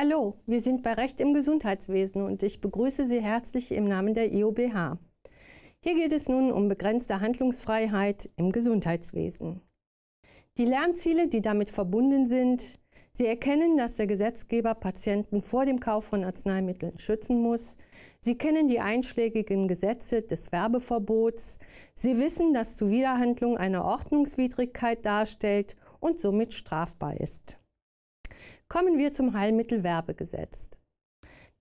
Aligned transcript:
Hallo, 0.00 0.36
wir 0.46 0.60
sind 0.60 0.84
bei 0.84 0.92
Recht 0.92 1.20
im 1.20 1.34
Gesundheitswesen 1.34 2.22
und 2.22 2.44
ich 2.44 2.60
begrüße 2.60 3.08
Sie 3.08 3.20
herzlich 3.20 3.72
im 3.72 3.88
Namen 3.88 4.14
der 4.14 4.32
IOBH. 4.32 4.96
Hier 5.80 5.94
geht 5.96 6.12
es 6.12 6.28
nun 6.28 6.52
um 6.52 6.68
begrenzte 6.68 7.20
Handlungsfreiheit 7.20 8.30
im 8.36 8.52
Gesundheitswesen. 8.52 9.60
Die 10.56 10.66
Lernziele, 10.66 11.26
die 11.26 11.40
damit 11.40 11.68
verbunden 11.70 12.28
sind, 12.28 12.78
Sie 13.12 13.26
erkennen, 13.26 13.76
dass 13.76 13.96
der 13.96 14.06
Gesetzgeber 14.06 14.76
Patienten 14.76 15.42
vor 15.42 15.66
dem 15.66 15.80
Kauf 15.80 16.04
von 16.04 16.22
Arzneimitteln 16.22 16.96
schützen 17.00 17.42
muss. 17.42 17.76
Sie 18.20 18.38
kennen 18.38 18.68
die 18.68 18.78
einschlägigen 18.78 19.66
Gesetze 19.66 20.22
des 20.22 20.52
Werbeverbots. 20.52 21.58
Sie 21.96 22.20
wissen, 22.20 22.54
dass 22.54 22.76
Zuwiderhandlung 22.76 23.56
eine 23.56 23.84
Ordnungswidrigkeit 23.84 25.04
darstellt 25.04 25.74
und 25.98 26.20
somit 26.20 26.54
strafbar 26.54 27.20
ist. 27.20 27.58
Kommen 28.70 28.98
wir 28.98 29.12
zum 29.12 29.32
Heilmittelwerbegesetz. 29.32 30.68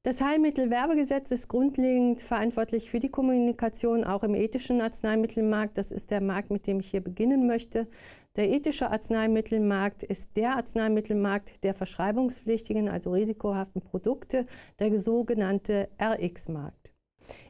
Das 0.03 0.21
Heilmittelwerbegesetz 0.21 1.31
ist 1.31 1.47
grundlegend 1.47 2.21
verantwortlich 2.21 2.89
für 2.89 2.99
die 2.99 3.09
Kommunikation 3.09 4.03
auch 4.03 4.23
im 4.23 4.35
ethischen 4.35 4.81
Arzneimittelmarkt. 4.81 5.77
Das 5.77 5.93
ist 5.93 6.11
der 6.11 6.19
Markt, 6.19 6.51
mit 6.51 6.67
dem 6.67 6.81
ich 6.81 6.91
hier 6.91 7.01
beginnen 7.01 7.47
möchte. 7.47 7.87
Der 8.35 8.49
ethische 8.49 8.91
Arzneimittelmarkt 8.91 10.03
ist 10.03 10.35
der 10.35 10.57
Arzneimittelmarkt 10.57 11.63
der 11.63 11.73
verschreibungspflichtigen, 11.73 12.89
also 12.89 13.11
risikohaften 13.11 13.81
Produkte, 13.81 14.45
der 14.79 14.99
sogenannte 14.99 15.87
RX-Markt. 16.01 16.93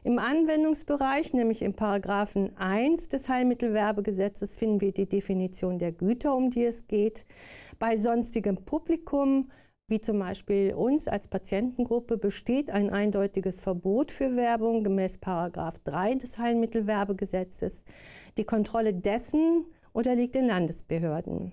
Im 0.04 0.18
Anwendungsbereich, 0.18 1.32
nämlich 1.32 1.62
im 1.62 1.74
Paragraphen 1.74 2.56
1 2.56 3.08
des 3.08 3.28
Heilmittelwerbegesetzes, 3.28 4.56
finden 4.56 4.80
wir 4.80 4.92
die 4.92 5.08
Definition 5.08 5.78
der 5.78 5.92
Güter, 5.92 6.34
um 6.34 6.50
die 6.50 6.64
es 6.64 6.86
geht. 6.86 7.26
Bei 7.78 7.96
sonstigem 7.96 8.56
Publikum, 8.64 9.50
wie 9.88 10.00
zum 10.00 10.18
Beispiel 10.18 10.74
uns 10.74 11.08
als 11.08 11.28
Patientengruppe, 11.28 12.18
besteht 12.18 12.70
ein 12.70 12.90
eindeutiges 12.90 13.60
Verbot 13.60 14.12
für 14.12 14.36
Werbung 14.36 14.84
gemäß 14.84 15.18
Paragraph 15.18 15.78
3 15.84 16.16
des 16.16 16.38
Heilmittelwerbegesetzes. 16.38 17.82
Die 18.36 18.44
Kontrolle 18.44 18.94
dessen 18.94 19.64
unterliegt 19.92 20.34
den 20.34 20.46
Landesbehörden. 20.46 21.52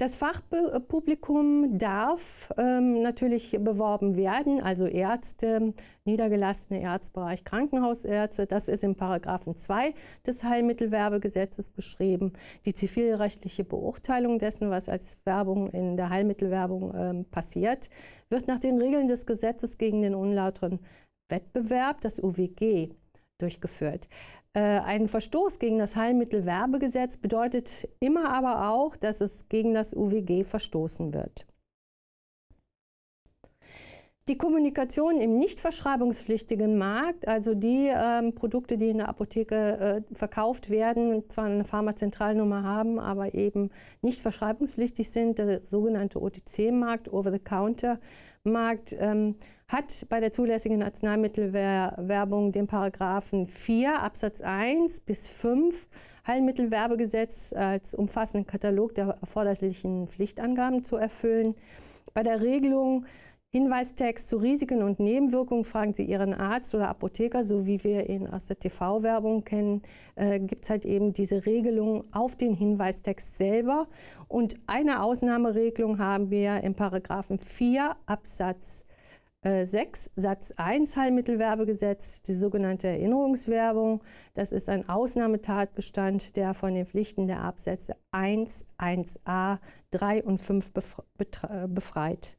Das 0.00 0.14
Fachpublikum 0.14 1.76
darf 1.76 2.52
ähm, 2.56 3.02
natürlich 3.02 3.58
beworben 3.58 4.14
werden, 4.16 4.62
also 4.62 4.86
Ärzte, 4.86 5.74
niedergelassene 6.04 6.80
Ärztbereich, 6.80 7.42
Krankenhausärzte. 7.42 8.46
Das 8.46 8.68
ist 8.68 8.84
im 8.84 8.94
Paragraphen 8.94 9.56
2 9.56 9.92
des 10.24 10.44
Heilmittelwerbegesetzes 10.44 11.70
beschrieben. 11.70 12.34
Die 12.64 12.74
zivilrechtliche 12.74 13.64
Beurteilung 13.64 14.38
dessen, 14.38 14.70
was 14.70 14.88
als 14.88 15.18
Werbung 15.24 15.66
in 15.70 15.96
der 15.96 16.10
Heilmittelwerbung 16.10 16.94
ähm, 16.94 17.24
passiert, 17.24 17.90
wird 18.28 18.46
nach 18.46 18.60
den 18.60 18.80
Regeln 18.80 19.08
des 19.08 19.26
Gesetzes 19.26 19.78
gegen 19.78 20.02
den 20.02 20.14
unlauteren 20.14 20.78
Wettbewerb, 21.28 22.02
das 22.02 22.22
UWG, 22.22 22.90
durchgeführt. 23.38 24.08
Äh, 24.58 24.80
ein 24.80 25.06
Verstoß 25.06 25.60
gegen 25.60 25.78
das 25.78 25.94
Heilmittelwerbegesetz 25.94 27.16
bedeutet 27.16 27.88
immer 28.00 28.30
aber 28.30 28.70
auch, 28.70 28.96
dass 28.96 29.20
es 29.20 29.48
gegen 29.48 29.72
das 29.72 29.94
UWG 29.94 30.42
verstoßen 30.42 31.14
wird. 31.14 31.46
Die 34.26 34.36
Kommunikation 34.36 35.20
im 35.20 35.38
nicht 35.38 35.60
verschreibungspflichtigen 35.60 36.76
Markt, 36.76 37.28
also 37.28 37.54
die 37.54 37.88
ähm, 37.88 38.34
Produkte, 38.34 38.78
die 38.78 38.88
in 38.88 38.98
der 38.98 39.08
Apotheke 39.08 40.02
äh, 40.10 40.14
verkauft 40.14 40.70
werden, 40.70 41.30
zwar 41.30 41.44
eine 41.44 41.64
Pharmazentralnummer 41.64 42.64
haben, 42.64 42.98
aber 42.98 43.34
eben 43.34 43.70
nicht 44.02 44.20
verschreibungspflichtig 44.20 45.10
sind, 45.10 45.38
der 45.38 45.64
sogenannte 45.64 46.20
OTC-Markt, 46.20 47.12
Over-the-Counter-Markt, 47.12 48.96
ähm, 48.98 49.36
hat 49.68 50.06
bei 50.08 50.18
der 50.18 50.32
zulässigen 50.32 50.82
Arzneimittelwerbung 50.82 52.52
den 52.52 52.66
Paragraphen 52.66 53.46
4 53.46 54.02
Absatz 54.02 54.40
1 54.40 55.00
bis 55.00 55.28
5 55.28 55.88
Heilmittelwerbegesetz 56.26 57.52
als 57.52 57.94
umfassenden 57.94 58.46
Katalog 58.46 58.94
der 58.94 59.18
erforderlichen 59.20 60.08
Pflichtangaben 60.08 60.84
zu 60.84 60.96
erfüllen. 60.96 61.54
Bei 62.14 62.22
der 62.22 62.42
Regelung 62.42 63.06
Hinweistext 63.50 64.28
zu 64.28 64.36
Risiken 64.36 64.82
und 64.82 65.00
Nebenwirkungen 65.00 65.64
fragen 65.64 65.94
Sie 65.94 66.04
Ihren 66.04 66.34
Arzt 66.34 66.74
oder 66.74 66.88
Apotheker, 66.90 67.46
so 67.46 67.64
wie 67.64 67.82
wir 67.82 68.10
ihn 68.10 68.26
aus 68.26 68.44
der 68.44 68.58
TV-Werbung 68.58 69.42
kennen, 69.44 69.82
äh, 70.16 70.38
gibt 70.38 70.64
es 70.64 70.70
halt 70.70 70.84
eben 70.84 71.14
diese 71.14 71.46
Regelung 71.46 72.04
auf 72.12 72.36
den 72.36 72.52
Hinweistext 72.52 73.38
selber. 73.38 73.86
Und 74.28 74.56
eine 74.66 75.02
Ausnahmeregelung 75.02 75.98
haben 75.98 76.30
wir 76.30 76.62
im 76.62 76.74
Paragraphen 76.74 77.38
4 77.38 77.96
Absatz 78.04 78.84
6 79.44 80.06
äh, 80.06 80.10
Satz 80.20 80.52
1 80.56 80.96
Heilmittelwerbegesetz, 80.96 82.22
die 82.22 82.34
sogenannte 82.34 82.88
Erinnerungswerbung. 82.88 84.02
Das 84.34 84.52
ist 84.52 84.68
ein 84.68 84.88
Ausnahmetatbestand, 84.88 86.36
der 86.36 86.54
von 86.54 86.74
den 86.74 86.86
Pflichten 86.86 87.28
der 87.28 87.42
Absätze 87.42 87.94
1, 88.10 88.66
1a, 88.78 89.58
3 89.92 90.24
und 90.24 90.38
5 90.38 90.72
äh, 91.18 91.68
befreit. 91.68 92.36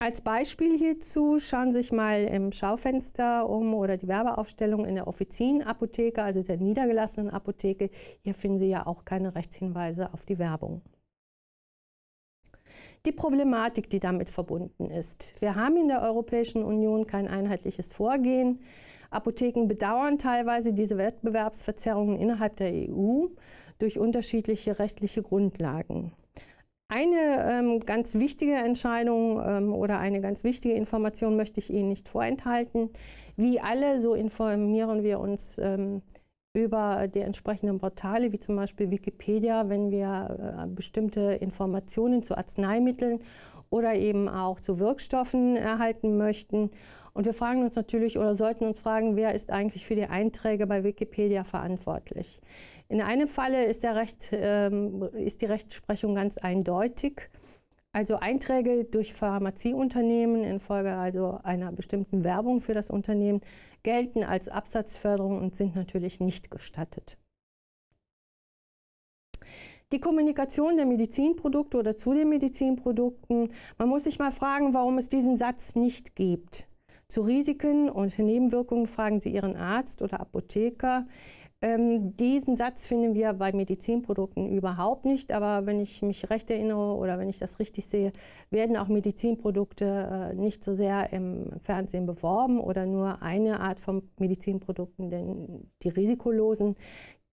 Als 0.00 0.22
Beispiel 0.22 0.78
hierzu 0.78 1.40
schauen 1.40 1.72
Sie 1.72 1.78
sich 1.78 1.92
mal 1.92 2.24
im 2.24 2.52
Schaufenster 2.52 3.48
um 3.48 3.74
oder 3.74 3.96
die 3.96 4.06
Werbeaufstellung 4.06 4.86
in 4.86 4.94
der 4.94 5.08
Offizienapotheke, 5.08 6.22
also 6.22 6.42
der 6.42 6.56
niedergelassenen 6.56 7.30
Apotheke. 7.30 7.90
Hier 8.22 8.34
finden 8.34 8.60
Sie 8.60 8.68
ja 8.68 8.86
auch 8.86 9.04
keine 9.04 9.34
Rechtshinweise 9.34 10.14
auf 10.14 10.24
die 10.24 10.38
Werbung. 10.38 10.82
Die 13.08 13.12
Problematik, 13.12 13.88
die 13.88 14.00
damit 14.00 14.28
verbunden 14.28 14.90
ist. 14.90 15.32
Wir 15.40 15.54
haben 15.54 15.78
in 15.78 15.88
der 15.88 16.02
Europäischen 16.02 16.62
Union 16.62 17.06
kein 17.06 17.26
einheitliches 17.26 17.94
Vorgehen. 17.94 18.60
Apotheken 19.08 19.66
bedauern 19.66 20.18
teilweise 20.18 20.74
diese 20.74 20.98
Wettbewerbsverzerrungen 20.98 22.18
innerhalb 22.18 22.56
der 22.56 22.70
EU 22.70 23.28
durch 23.78 23.98
unterschiedliche 23.98 24.78
rechtliche 24.78 25.22
Grundlagen. 25.22 26.12
Eine 26.88 27.50
ähm, 27.50 27.80
ganz 27.80 28.14
wichtige 28.14 28.56
Entscheidung 28.56 29.40
ähm, 29.42 29.72
oder 29.72 30.00
eine 30.00 30.20
ganz 30.20 30.44
wichtige 30.44 30.74
Information 30.74 31.34
möchte 31.34 31.60
ich 31.60 31.72
Ihnen 31.72 31.88
nicht 31.88 32.10
vorenthalten. 32.10 32.90
Wie 33.36 33.58
alle, 33.58 34.02
so 34.02 34.12
informieren 34.12 35.02
wir 35.02 35.18
uns 35.18 35.56
ähm, 35.56 36.02
über 36.52 37.08
die 37.08 37.20
entsprechenden 37.20 37.78
Portale, 37.78 38.32
wie 38.32 38.38
zum 38.38 38.56
Beispiel 38.56 38.90
Wikipedia, 38.90 39.68
wenn 39.68 39.90
wir 39.90 40.64
äh, 40.64 40.66
bestimmte 40.66 41.32
Informationen 41.32 42.22
zu 42.22 42.36
Arzneimitteln 42.36 43.20
oder 43.70 43.94
eben 43.94 44.28
auch 44.28 44.60
zu 44.60 44.78
Wirkstoffen 44.78 45.56
erhalten 45.56 46.16
möchten. 46.16 46.70
Und 47.12 47.26
wir 47.26 47.34
fragen 47.34 47.62
uns 47.62 47.76
natürlich 47.76 48.18
oder 48.18 48.34
sollten 48.34 48.64
uns 48.64 48.80
fragen, 48.80 49.16
wer 49.16 49.34
ist 49.34 49.50
eigentlich 49.50 49.86
für 49.86 49.94
die 49.94 50.06
Einträge 50.06 50.66
bei 50.66 50.84
Wikipedia 50.84 51.44
verantwortlich. 51.44 52.40
In 52.88 53.02
einem 53.02 53.28
Falle 53.28 53.64
ist, 53.64 53.84
Recht, 53.84 54.30
ähm, 54.32 55.02
ist 55.12 55.42
die 55.42 55.46
Rechtsprechung 55.46 56.14
ganz 56.14 56.38
eindeutig. 56.38 57.28
Also 57.98 58.14
Einträge 58.14 58.84
durch 58.84 59.12
Pharmazieunternehmen 59.12 60.44
infolge 60.44 60.94
also 60.94 61.40
einer 61.42 61.72
bestimmten 61.72 62.22
Werbung 62.22 62.60
für 62.60 62.72
das 62.72 62.90
Unternehmen 62.90 63.40
gelten 63.82 64.22
als 64.22 64.46
Absatzförderung 64.46 65.36
und 65.38 65.56
sind 65.56 65.74
natürlich 65.74 66.20
nicht 66.20 66.48
gestattet. 66.48 67.18
Die 69.90 69.98
Kommunikation 69.98 70.76
der 70.76 70.86
Medizinprodukte 70.86 71.76
oder 71.76 71.96
zu 71.96 72.14
den 72.14 72.28
Medizinprodukten. 72.28 73.48
Man 73.78 73.88
muss 73.88 74.04
sich 74.04 74.20
mal 74.20 74.30
fragen, 74.30 74.74
warum 74.74 74.98
es 74.98 75.08
diesen 75.08 75.36
Satz 75.36 75.74
nicht 75.74 76.14
gibt. 76.14 76.68
Zu 77.08 77.22
Risiken 77.22 77.90
und 77.90 78.16
Nebenwirkungen 78.16 78.86
fragen 78.86 79.18
Sie 79.20 79.30
Ihren 79.30 79.56
Arzt 79.56 80.02
oder 80.02 80.20
Apotheker. 80.20 81.04
Ähm, 81.60 82.16
diesen 82.16 82.56
Satz 82.56 82.86
finden 82.86 83.14
wir 83.14 83.32
bei 83.32 83.50
Medizinprodukten 83.52 84.48
überhaupt 84.48 85.04
nicht, 85.04 85.32
aber 85.32 85.66
wenn 85.66 85.80
ich 85.80 86.02
mich 86.02 86.30
recht 86.30 86.48
erinnere 86.50 86.94
oder 86.94 87.18
wenn 87.18 87.28
ich 87.28 87.38
das 87.38 87.58
richtig 87.58 87.86
sehe, 87.86 88.12
werden 88.50 88.76
auch 88.76 88.86
Medizinprodukte 88.86 90.30
äh, 90.32 90.34
nicht 90.36 90.62
so 90.62 90.76
sehr 90.76 91.12
im 91.12 91.50
Fernsehen 91.62 92.06
beworben 92.06 92.60
oder 92.60 92.86
nur 92.86 93.22
eine 93.22 93.58
Art 93.58 93.80
von 93.80 94.08
Medizinprodukten, 94.18 95.10
denn 95.10 95.68
die 95.82 95.88
risikolosen. 95.88 96.76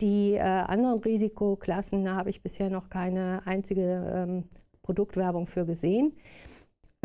Die 0.02 0.34
äh, 0.34 0.40
anderen 0.40 1.00
Risikoklassen, 1.00 2.04
da 2.04 2.16
habe 2.16 2.32
ich 2.32 2.42
bisher 2.42 2.72
noch 2.72 2.90
keine 2.90 3.44
einzige 3.46 4.12
ähm, 4.14 4.44
Produktwerbung 4.82 5.46
für 5.46 5.66
gesehen. 5.66 6.14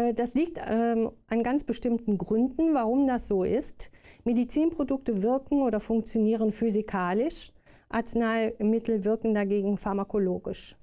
Äh, 0.00 0.14
das 0.14 0.34
liegt 0.34 0.58
ähm, 0.66 1.10
an 1.28 1.42
ganz 1.42 1.64
bestimmten 1.64 2.18
Gründen, 2.18 2.74
warum 2.74 3.06
das 3.06 3.28
so 3.28 3.44
ist. 3.44 3.90
Medizinprodukte 4.24 5.22
wirken 5.22 5.62
oder 5.62 5.80
funktionieren 5.80 6.52
physikalisch, 6.52 7.52
Arzneimittel 7.88 9.04
wirken 9.04 9.34
dagegen 9.34 9.76
pharmakologisch. 9.76 10.76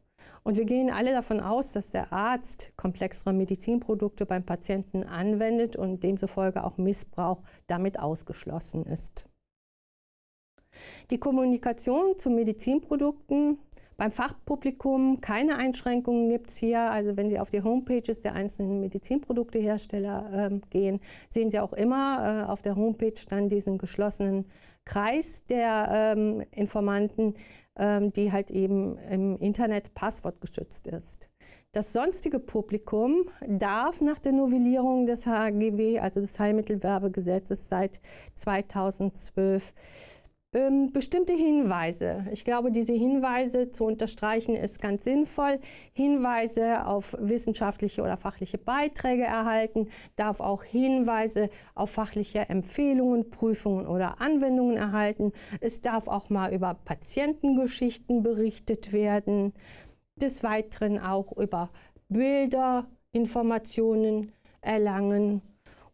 Und 0.43 0.57
wir 0.57 0.65
gehen 0.65 0.89
alle 0.89 1.11
davon 1.11 1.39
aus, 1.39 1.73
dass 1.73 1.91
der 1.91 2.11
Arzt 2.11 2.73
komplexere 2.77 3.33
Medizinprodukte 3.33 4.25
beim 4.25 4.43
Patienten 4.43 5.03
anwendet 5.03 5.75
und 5.75 6.03
demzufolge 6.03 6.63
auch 6.63 6.77
Missbrauch 6.77 7.41
damit 7.67 7.99
ausgeschlossen 7.99 8.85
ist. 8.85 9.25
Die 11.11 11.17
Kommunikation 11.17 12.17
zu 12.17 12.29
Medizinprodukten 12.29 13.59
Beim 13.97 14.11
Fachpublikum 14.11 15.21
keine 15.21 15.57
Einschränkungen 15.57 16.29
gibt 16.29 16.51
es 16.51 16.57
hier. 16.57 16.81
Also 16.81 17.17
wenn 17.17 17.29
Sie 17.29 17.39
auf 17.39 17.49
die 17.49 17.63
Homepages 17.63 18.21
der 18.21 18.33
einzelnen 18.33 18.79
Medizinproduktehersteller 18.79 20.51
äh, 20.51 20.59
gehen, 20.69 20.99
sehen 21.29 21.49
Sie 21.49 21.59
auch 21.59 21.73
immer 21.73 22.45
äh, 22.45 22.51
auf 22.51 22.61
der 22.61 22.75
Homepage 22.75 23.19
dann 23.27 23.49
diesen 23.49 23.79
geschlossenen 23.79 24.45
Kreis 24.85 25.43
der 25.47 26.15
ähm, 26.15 26.43
Informanten, 26.51 27.33
ähm, 27.75 28.13
die 28.13 28.31
halt 28.31 28.51
eben 28.51 28.99
im 28.99 29.37
Internet 29.39 29.95
passwortgeschützt 29.95 30.87
ist. 30.87 31.29
Das 31.71 31.91
sonstige 31.91 32.39
Publikum 32.39 33.29
darf 33.47 34.01
nach 34.01 34.19
der 34.19 34.31
Novellierung 34.31 35.05
des 35.05 35.25
HGW, 35.25 35.99
also 35.99 36.21
des 36.21 36.39
Heilmittelwerbegesetzes 36.39 37.67
seit 37.67 37.99
2012, 38.35 39.73
ähm, 40.53 40.91
bestimmte 40.93 41.33
Hinweise. 41.33 42.25
Ich 42.31 42.45
glaube, 42.45 42.71
diese 42.71 42.93
Hinweise 42.93 43.71
zu 43.71 43.83
unterstreichen 43.85 44.55
ist 44.55 44.81
ganz 44.81 45.03
sinnvoll. 45.03 45.59
Hinweise 45.93 46.85
auf 46.85 47.15
wissenschaftliche 47.19 48.01
oder 48.01 48.17
fachliche 48.17 48.57
Beiträge 48.57 49.23
erhalten, 49.23 49.89
darf 50.15 50.39
auch 50.39 50.63
Hinweise 50.63 51.49
auf 51.75 51.91
fachliche 51.91 52.49
Empfehlungen, 52.49 53.29
Prüfungen 53.29 53.87
oder 53.87 54.21
Anwendungen 54.21 54.77
erhalten. 54.77 55.33
Es 55.59 55.81
darf 55.81 56.07
auch 56.07 56.29
mal 56.29 56.53
über 56.53 56.73
Patientengeschichten 56.73 58.23
berichtet 58.23 58.93
werden. 58.93 59.53
Des 60.15 60.43
Weiteren 60.43 60.97
auch 60.97 61.37
über 61.37 61.69
Bilder, 62.09 62.87
Informationen 63.11 64.31
erlangen 64.61 65.41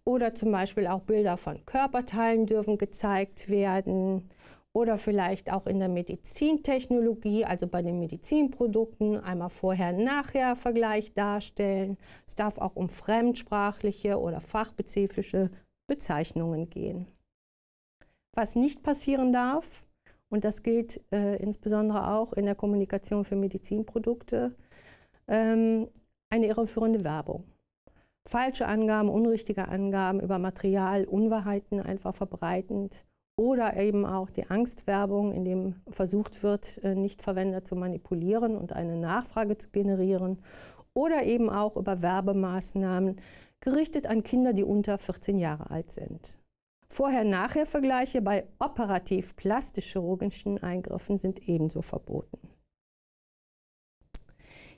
oder 0.05 0.35
zum 0.35 0.51
Beispiel 0.51 0.88
auch 0.88 1.01
Bilder 1.01 1.38
von 1.38 1.65
Körperteilen 1.65 2.45
dürfen 2.45 2.77
gezeigt 2.77 3.50
werden 3.50 4.29
oder 4.74 4.98
vielleicht 4.98 5.52
auch 5.52 5.68
in 5.68 5.80
der 5.80 5.88
Medizintechnologie, 5.88 7.46
also 7.46 7.68
bei 7.68 7.84
den 7.84 8.00
Medizinprodukten, 8.00 9.20
einmal 9.20 9.50
Vorher-Nachher-Vergleich 9.50 11.14
darstellen. 11.14 11.98
Es 12.25 12.34
darf 12.36 12.58
auch 12.58 12.75
um 12.75 12.90
fremdsprachliche 12.90 14.20
oder 14.20 14.42
fachspezifische 14.42 15.52
Bezeichnungen 15.88 16.70
gehen. 16.70 17.06
Was 18.36 18.56
nicht 18.56 18.81
passieren 18.81 19.31
darf, 19.31 19.86
und 20.30 20.44
das 20.44 20.64
gilt 20.64 21.00
äh, 21.12 21.36
insbesondere 21.36 22.12
auch 22.12 22.34
in 22.34 22.46
der 22.46 22.56
Kommunikation 22.56 23.24
für 23.24 23.36
Medizinprodukte, 23.36 24.56
ähm, 25.28 25.88
eine 26.31 26.48
irreführende 26.48 27.04
Werbung. 27.04 27.44
Falsche 28.28 28.66
Angaben, 28.66 29.10
unrichtige 29.10 29.68
Angaben 29.68 30.20
über 30.20 30.40
Material, 30.40 31.06
Unwahrheiten 31.06 31.80
einfach 31.80 32.16
verbreitend 32.16 33.06
oder 33.35 33.75
eben 33.77 34.06
auch 34.06 34.30
die 34.30 34.47
Angstwerbung, 34.50 35.33
in 35.33 35.44
dem 35.44 35.81
versucht 35.89 36.44
wird, 36.44 36.77
äh, 36.83 36.94
Nichtverwender 36.95 37.63
zu 37.63 37.75
manipulieren 37.75 38.56
und 38.56 38.74
eine 38.74 38.95
Nachfrage 38.95 39.57
zu 39.57 39.69
generieren. 39.69 40.44
Oder 40.94 41.24
eben 41.24 41.50
auch 41.50 41.75
über 41.75 42.03
Werbemaßnahmen 42.03 43.19
gerichtet 43.59 44.06
an 44.06 44.21
Kinder, 44.24 44.53
die 44.53 44.63
unter 44.63 45.00
14 45.00 45.39
Jahre 45.39 45.71
alt 45.71 45.91
sind. 45.91 46.38
Vorher-Nachher-Vergleiche 46.89 48.21
bei 48.21 48.47
operativ-plastisch-chirurgischen 48.59 50.62
Eingriffen 50.62 51.18
sind 51.18 51.50
ebenso 51.50 51.81
verboten. 51.81 52.38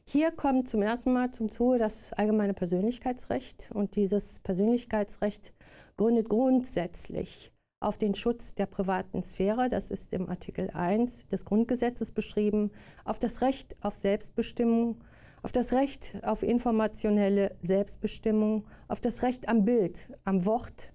Hier 0.08 0.32
kommt 0.32 0.70
zum 0.70 0.82
ersten 0.82 1.12
Mal 1.12 1.32
zum 1.32 1.52
Zuge 1.52 1.78
das 1.80 2.14
allgemeine 2.14 2.54
Persönlichkeitsrecht 2.54 3.72
und 3.74 3.98
dieses 3.98 4.40
Persönlichkeitsrecht 4.40 5.54
gründet 5.98 6.30
grundsätzlich 6.30 7.52
auf 7.80 7.98
den 7.98 8.16
Schutz 8.16 8.54
der 8.56 8.66
privaten 8.66 9.22
Sphäre, 9.24 9.70
das 9.70 9.92
ist 9.92 10.12
im 10.12 10.30
Artikel 10.30 10.70
1 10.72 11.28
des 11.28 11.46
Grundgesetzes 11.46 12.12
beschrieben, 12.12 12.72
auf 13.04 13.20
das 13.20 13.42
Recht 13.42 13.76
auf 13.82 13.96
Selbstbestimmung, 13.96 15.02
auf 15.44 15.52
das 15.52 15.74
Recht 15.74 16.18
auf 16.24 16.42
informationelle 16.42 17.56
Selbstbestimmung, 17.62 18.66
auf 18.88 19.02
das 19.02 19.22
Recht 19.22 19.48
am 19.48 19.66
Bild, 19.66 20.10
am 20.24 20.46
Wort, 20.46 20.94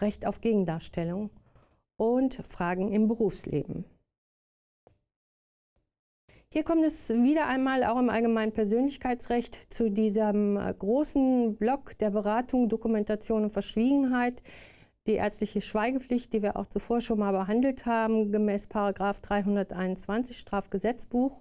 Recht 0.00 0.26
auf 0.26 0.40
Gegendarstellung 0.40 1.30
und 1.96 2.42
Fragen 2.48 2.90
im 2.90 3.06
Berufsleben. 3.06 3.84
Hier 6.50 6.64
kommt 6.64 6.84
es 6.84 7.08
wieder 7.08 7.46
einmal 7.46 7.82
auch 7.84 7.98
im 7.98 8.10
allgemeinen 8.10 8.52
Persönlichkeitsrecht 8.52 9.58
zu 9.70 9.90
diesem 9.90 10.58
großen 10.78 11.56
Block 11.56 11.96
der 11.96 12.10
Beratung, 12.10 12.68
Dokumentation 12.68 13.44
und 13.44 13.52
Verschwiegenheit, 13.52 14.42
die 15.06 15.14
ärztliche 15.14 15.60
Schweigepflicht, 15.60 16.32
die 16.32 16.42
wir 16.42 16.56
auch 16.56 16.66
zuvor 16.66 17.00
schon 17.00 17.18
mal 17.18 17.32
behandelt 17.32 17.86
haben, 17.86 18.30
gemäß 18.30 18.68
321 18.68 20.38
Strafgesetzbuch, 20.38 21.40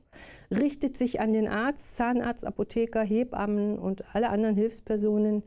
richtet 0.50 0.98
sich 0.98 1.20
an 1.20 1.32
den 1.34 1.48
Arzt, 1.48 1.96
Zahnarzt, 1.96 2.46
Apotheker, 2.46 3.04
Hebammen 3.04 3.78
und 3.78 4.16
alle 4.16 4.30
anderen 4.30 4.56
Hilfspersonen, 4.56 5.44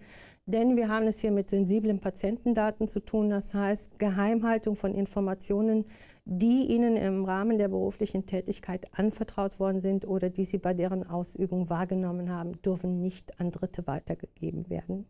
denn 0.47 0.77
wir 0.77 0.89
haben 0.89 1.07
es 1.07 1.21
hier 1.21 1.33
mit 1.33 1.51
sensiblen 1.51 2.01
Patientendaten 2.01 2.87
zu 2.87 3.01
tun, 3.01 3.31
das 3.31 3.55
heißt 3.55 3.99
Geheimhaltung 3.99 4.77
von 4.77 4.95
Informationen, 4.95 5.87
die 6.27 6.67
ihnen 6.67 6.97
im 6.97 7.25
Rahmen 7.25 7.59
der 7.59 7.69
beruflichen 7.69 8.27
Tätigkeit 8.27 8.87
anvertraut 8.93 9.59
worden 9.59 9.81
sind 9.81 10.07
oder 10.07 10.31
die 10.31 10.45
sie 10.45 10.59
bei 10.59 10.73
deren 10.73 11.05
Ausübung 11.05 11.69
wahrgenommen 11.69 12.31
haben, 12.31 12.61
dürfen 12.63 13.01
nicht 13.01 13.41
an 13.41 13.51
Dritte 13.51 13.87
weitergegeben 13.87 14.71
werden. 14.71 15.07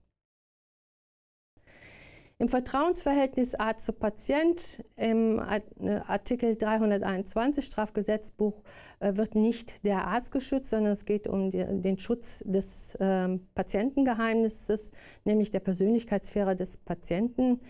Im 2.45 2.51
Vertrauensverhältnis 2.51 3.55
Arzt 3.55 3.87
zu 3.87 3.95
Patient 3.95 4.85
im 4.97 5.39
äh, 5.39 5.63
Artikel 6.07 6.57
321 6.57 7.65
Strafgesetzbuch 7.65 8.63
äh, 9.01 9.17
wird 9.17 9.35
nicht 9.35 9.87
der 9.87 10.07
Arzt 10.07 10.31
geschützt, 10.31 10.69
sondern 10.69 10.93
es 10.93 11.07
geht 11.07 11.27
um 11.27 11.51
den 11.51 11.99
Schutz 11.99 12.43
des 12.45 12.99
ähm, 13.01 13.49
Patientengeheimnisses, 13.55 14.93
nämlich 15.25 15.53
der 15.53 15.61
Persönlichkeitssphäre 15.61 16.55
des 16.55 16.77
Patienten. 16.77 17.63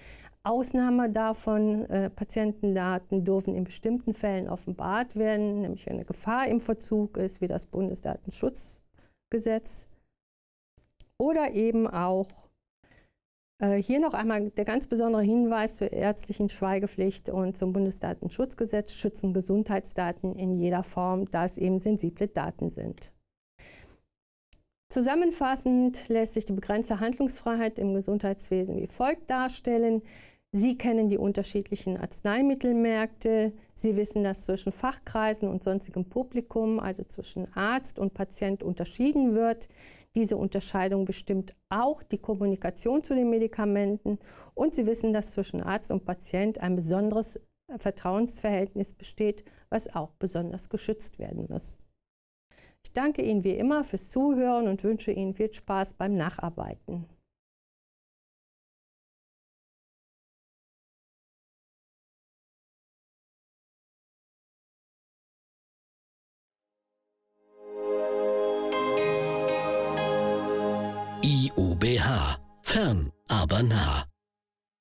Ausnahme 0.43 1.09
davon, 1.09 1.89
äh, 1.89 2.11
Patientendaten 2.11 3.25
dürfen 3.25 3.55
in 3.55 3.63
bestimmten 3.63 4.13
Fällen 4.13 4.49
offenbart 4.49 5.15
werden, 5.15 5.61
nämlich 5.61 5.87
wenn 5.87 5.95
eine 5.95 6.05
Gefahr 6.05 6.49
im 6.49 6.61
Verzug 6.61 7.17
ist, 7.17 7.41
wie 7.41 7.47
das 7.47 7.67
Bundesdatenschutzgesetz, 7.67 9.87
oder 11.17 11.53
eben 11.53 11.87
auch 11.87 12.44
hier 13.73 14.01
noch 14.01 14.15
einmal 14.15 14.51
der 14.51 14.65
ganz 14.65 14.87
besondere 14.87 15.23
Hinweis 15.23 15.77
zur 15.77 15.93
ärztlichen 15.93 16.49
Schweigepflicht 16.49 17.29
und 17.31 17.57
zum 17.57 17.73
Bundesdatenschutzgesetz 17.73 18.95
schützen 18.95 19.33
Gesundheitsdaten 19.33 20.37
in 20.37 20.59
jeder 20.59 20.83
Form, 20.83 21.31
da 21.31 21.45
es 21.45 21.59
eben 21.59 21.81
sensible 21.81 22.29
Daten 22.29 22.71
sind. 22.71 23.13
Zusammenfassend 24.95 26.09
lässt 26.09 26.35
sich 26.35 26.45
die 26.45 26.53
begrenzte 26.53 27.01
Handlungsfreiheit 27.01 27.81
im 27.81 27.95
Gesundheitswesen 27.95 28.77
wie 28.77 28.87
folgt 28.87 29.29
darstellen. 29.29 30.03
Sie 30.53 30.79
kennen 30.79 31.09
die 31.09 31.19
unterschiedlichen 31.19 31.97
Arzneimittelmärkte. 31.97 33.53
Sie 33.75 33.97
wissen, 33.97 34.23
dass 34.23 34.45
zwischen 34.45 34.71
Fachkreisen 34.71 35.49
und 35.49 35.65
sonstigem 35.65 36.05
Publikum, 36.05 36.79
also 36.79 37.03
zwischen 37.03 37.53
Arzt 37.57 37.99
und 37.99 38.15
Patient, 38.15 38.63
unterschieden 38.63 39.35
wird. 39.35 39.69
Diese 40.15 40.37
Unterscheidung 40.37 41.05
bestimmt 41.05 41.55
auch 41.69 42.03
die 42.03 42.19
Kommunikation 42.19 43.03
zu 43.03 43.15
den 43.15 43.31
Medikamenten. 43.31 44.19
Und 44.55 44.75
Sie 44.75 44.87
wissen, 44.87 45.13
dass 45.13 45.33
zwischen 45.33 45.61
Arzt 45.61 45.91
und 45.91 46.05
Patient 46.05 46.61
ein 46.61 46.77
besonderes 46.77 47.41
Vertrauensverhältnis 47.79 48.95
besteht, 48.95 49.45
was 49.71 49.93
auch 49.95 50.13
besonders 50.19 50.69
geschützt 50.69 51.19
werden 51.19 51.47
muss. 51.49 51.77
Ich 52.85 52.93
danke 52.93 53.23
Ihnen 53.23 53.43
wie 53.43 53.57
immer 53.57 53.83
fürs 53.83 54.11
Zuhören 54.11 54.69
und 54.69 54.85
wünsche 54.85 55.11
Ihnen 55.11 55.35
viel 55.35 55.53
Spaß 55.53 55.95
beim 55.95 56.17
Nacharbeiten. 56.17 57.07